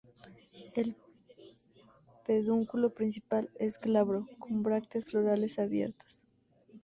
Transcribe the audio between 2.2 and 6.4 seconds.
pedúnculo principal es glabro con brácteas florales abiertas.